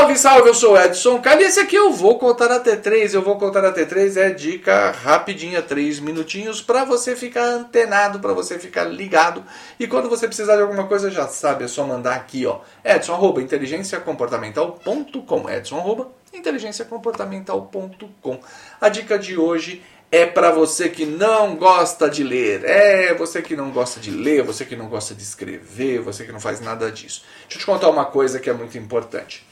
[0.00, 1.44] Salve, salve, eu sou Edson Carli.
[1.44, 3.12] Esse aqui eu vou contar até três.
[3.12, 4.16] Eu vou contar até três.
[4.16, 9.44] É dica rapidinha, três minutinhos para você ficar antenado, para você ficar ligado.
[9.78, 12.60] E quando você precisar de alguma coisa, já sabe, é só mandar aqui, ó.
[12.82, 15.50] Edson arroba inteligenciacomportamental.com.
[15.50, 18.40] Edson arroba inteligenciacomportamental.com.
[18.80, 22.64] A dica de hoje é para você que não gosta de ler.
[22.64, 26.32] É, você que não gosta de ler, você que não gosta de escrever, você que
[26.32, 27.22] não faz nada disso.
[27.42, 29.49] Deixa eu te contar uma coisa que é muito importante.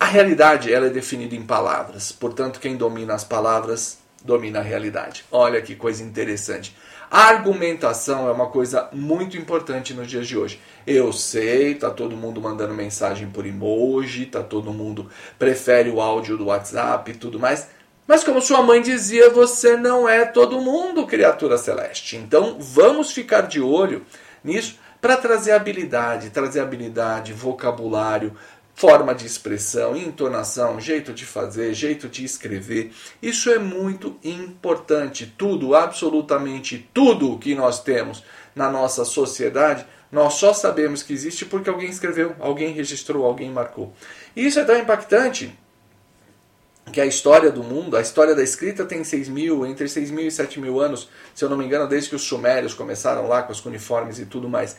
[0.00, 5.24] A realidade ela é definida em palavras, portanto, quem domina as palavras domina a realidade.
[5.30, 6.74] Olha que coisa interessante.
[7.10, 10.60] A argumentação é uma coisa muito importante nos dias de hoje.
[10.86, 16.36] Eu sei, tá todo mundo mandando mensagem por emoji, tá todo mundo prefere o áudio
[16.36, 17.68] do WhatsApp e tudo mais.
[18.06, 22.16] Mas como sua mãe dizia, você não é todo mundo criatura celeste.
[22.16, 24.04] Então vamos ficar de olho
[24.44, 28.36] nisso para trazer habilidade, trazer habilidade, vocabulário,
[28.78, 32.92] forma de expressão, entonação, jeito de fazer, jeito de escrever.
[33.20, 35.34] Isso é muito importante.
[35.36, 38.22] Tudo, absolutamente tudo que nós temos
[38.54, 43.92] na nossa sociedade, nós só sabemos que existe porque alguém escreveu, alguém registrou, alguém marcou.
[44.36, 45.58] E isso é tão impactante
[46.92, 50.28] que a história do mundo, a história da escrita tem 6 mil, entre 6 mil
[50.28, 53.42] e 7 mil anos, se eu não me engano, desde que os sumérios começaram lá
[53.42, 54.76] com os cuneiformes e tudo mais.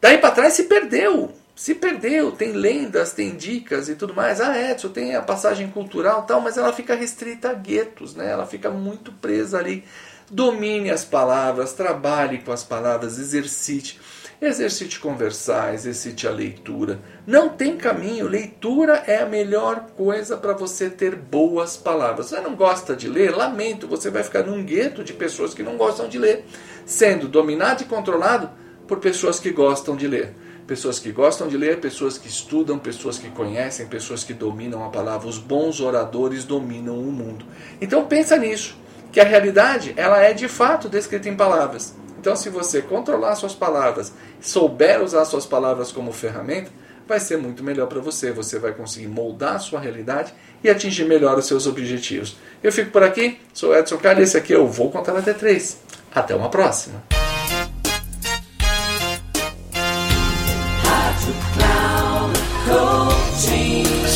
[0.00, 4.40] Daí para trás se perdeu se perdeu, tem lendas, tem dicas e tudo mais.
[4.40, 8.30] Ah, Edson, tem a passagem cultural tal, mas ela fica restrita a guetos, né?
[8.30, 9.82] ela fica muito presa ali.
[10.30, 13.98] Domine as palavras, trabalhe com as palavras, exercite.
[14.40, 17.00] Exercite conversar, exercite a leitura.
[17.26, 22.26] Não tem caminho, leitura é a melhor coisa para você ter boas palavras.
[22.26, 23.34] Você não gosta de ler?
[23.34, 26.44] Lamento, você vai ficar num gueto de pessoas que não gostam de ler,
[26.86, 28.48] sendo dominado e controlado
[28.86, 33.18] por pessoas que gostam de ler pessoas que gostam de ler, pessoas que estudam, pessoas
[33.18, 35.26] que conhecem, pessoas que dominam a palavra.
[35.26, 37.46] Os bons oradores dominam o mundo.
[37.80, 38.76] Então pensa nisso,
[39.10, 41.94] que a realidade ela é de fato descrita em palavras.
[42.20, 44.12] Então se você controlar suas palavras,
[44.42, 46.70] souber usar suas palavras como ferramenta,
[47.06, 48.30] vai ser muito melhor para você.
[48.30, 52.36] Você vai conseguir moldar a sua realidade e atingir melhor os seus objetivos.
[52.62, 55.78] Eu fico por aqui, sou Edson Carlos, esse aqui eu vou contar até três.
[56.14, 57.17] Até uma próxima.